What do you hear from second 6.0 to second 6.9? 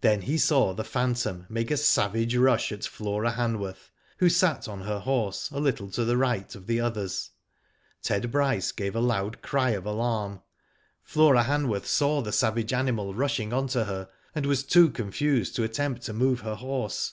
the right of the